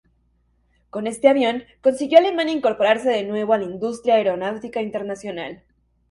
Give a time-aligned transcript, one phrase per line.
[0.89, 5.61] Con este avión consiguió Alemania incorporarse de nuevo a la industria aeronáutica internacional.